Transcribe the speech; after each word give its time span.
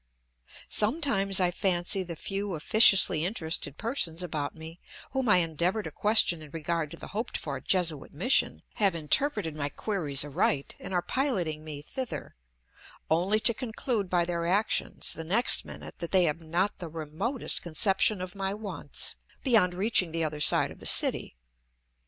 Sometimes 0.67 1.39
I 1.39 1.51
fancy 1.51 2.01
the 2.01 2.15
few 2.15 2.55
officiously 2.55 3.23
interested 3.23 3.77
persons 3.77 4.23
about 4.23 4.55
me, 4.55 4.79
whom 5.11 5.29
I 5.29 5.37
endeavor 5.37 5.83
to 5.83 5.91
question 5.91 6.41
in 6.41 6.49
regard 6.49 6.89
to 6.89 6.97
the 6.97 7.09
hoped 7.09 7.37
for 7.37 7.59
Jesuit 7.61 8.11
mission, 8.11 8.63
have 8.81 8.95
interpreted 8.95 9.55
my 9.55 9.69
queries 9.69 10.25
aright 10.25 10.73
and 10.79 10.91
are 10.91 11.03
piloting 11.03 11.63
me 11.63 11.83
thither; 11.83 12.33
only 13.11 13.39
to 13.41 13.53
conclude 13.53 14.09
by 14.09 14.25
their 14.25 14.47
actions, 14.47 15.13
the 15.13 15.23
next 15.23 15.65
minute, 15.65 15.99
that 15.99 16.09
they 16.09 16.23
have 16.23 16.41
not 16.41 16.79
the 16.79 16.89
remotest 16.89 17.61
conception 17.61 18.23
of 18.23 18.33
my 18.33 18.55
wants, 18.55 19.17
beyond 19.43 19.75
reaching 19.75 20.11
the 20.11 20.23
other 20.23 20.41
side 20.41 20.71
of 20.71 20.79
the 20.79 20.87
city. 20.87 21.35